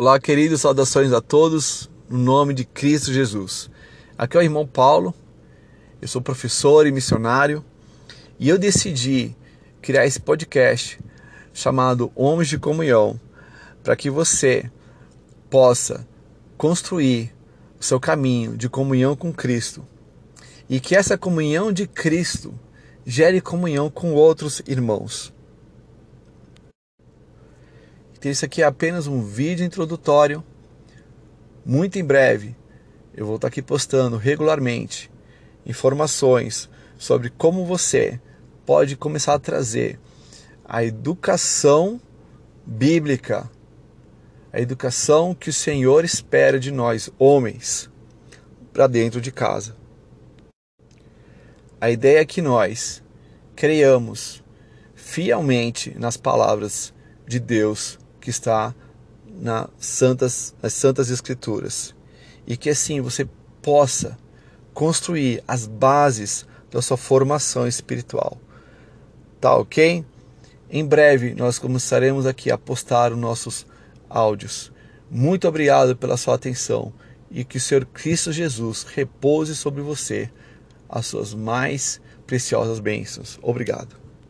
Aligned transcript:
Olá, 0.00 0.20
queridos, 0.20 0.60
saudações 0.60 1.12
a 1.12 1.20
todos, 1.20 1.90
no 2.08 2.18
nome 2.18 2.54
de 2.54 2.64
Cristo 2.64 3.12
Jesus. 3.12 3.68
Aqui 4.16 4.36
é 4.36 4.40
o 4.40 4.44
irmão 4.44 4.64
Paulo, 4.64 5.12
eu 6.00 6.06
sou 6.06 6.22
professor 6.22 6.86
e 6.86 6.92
missionário, 6.92 7.64
e 8.38 8.48
eu 8.48 8.56
decidi 8.56 9.34
criar 9.82 10.06
esse 10.06 10.20
podcast 10.20 11.00
chamado 11.52 12.12
Homens 12.14 12.46
de 12.46 12.58
Comunhão, 12.58 13.20
para 13.82 13.96
que 13.96 14.08
você 14.08 14.70
possa 15.50 16.06
construir 16.56 17.34
o 17.80 17.82
seu 17.82 17.98
caminho 17.98 18.56
de 18.56 18.68
comunhão 18.68 19.16
com 19.16 19.32
Cristo 19.32 19.84
e 20.70 20.78
que 20.78 20.94
essa 20.94 21.18
comunhão 21.18 21.72
de 21.72 21.88
Cristo 21.88 22.54
gere 23.04 23.40
comunhão 23.40 23.90
com 23.90 24.14
outros 24.14 24.62
irmãos. 24.64 25.34
Então, 28.18 28.32
isso 28.32 28.44
aqui 28.44 28.62
é 28.62 28.64
apenas 28.64 29.06
um 29.06 29.22
vídeo 29.22 29.64
introdutório. 29.64 30.42
Muito 31.64 32.00
em 32.00 32.04
breve 32.04 32.56
eu 33.14 33.26
vou 33.26 33.36
estar 33.36 33.46
aqui 33.48 33.62
postando 33.62 34.16
regularmente 34.16 35.10
informações 35.64 36.68
sobre 36.96 37.30
como 37.30 37.64
você 37.64 38.20
pode 38.66 38.96
começar 38.96 39.34
a 39.34 39.38
trazer 39.38 40.00
a 40.64 40.84
educação 40.84 42.00
bíblica, 42.66 43.48
a 44.52 44.60
educação 44.60 45.34
que 45.34 45.50
o 45.50 45.52
Senhor 45.52 46.04
espera 46.04 46.58
de 46.58 46.70
nós, 46.70 47.10
homens, 47.18 47.88
para 48.72 48.86
dentro 48.86 49.20
de 49.20 49.30
casa. 49.30 49.76
A 51.80 51.90
ideia 51.90 52.20
é 52.20 52.24
que 52.24 52.42
nós 52.42 53.02
creiamos 53.54 54.42
fielmente 54.94 55.96
nas 55.98 56.16
palavras 56.16 56.92
de 57.26 57.38
Deus 57.38 57.98
que 58.20 58.30
está 58.30 58.74
nas 59.40 59.68
santas, 59.78 60.54
nas 60.62 60.72
santas 60.72 61.10
escrituras 61.10 61.94
e 62.46 62.56
que 62.56 62.70
assim 62.70 63.00
você 63.00 63.28
possa 63.62 64.18
construir 64.72 65.42
as 65.46 65.66
bases 65.66 66.46
da 66.70 66.80
sua 66.82 66.96
formação 66.96 67.66
espiritual. 67.66 68.38
Tá 69.40 69.54
ok? 69.56 70.04
Em 70.70 70.84
breve 70.84 71.34
nós 71.34 71.58
começaremos 71.58 72.26
aqui 72.26 72.50
a 72.50 72.58
postar 72.58 73.12
os 73.12 73.18
nossos 73.18 73.66
áudios. 74.08 74.72
Muito 75.10 75.48
obrigado 75.48 75.96
pela 75.96 76.16
sua 76.16 76.34
atenção 76.34 76.92
e 77.30 77.44
que 77.44 77.58
o 77.58 77.60
Senhor 77.60 77.84
Cristo 77.86 78.32
Jesus 78.32 78.84
repouse 78.84 79.54
sobre 79.54 79.82
você 79.82 80.30
as 80.88 81.06
suas 81.06 81.34
mais 81.34 82.00
preciosas 82.26 82.80
bênçãos. 82.80 83.38
Obrigado. 83.42 84.07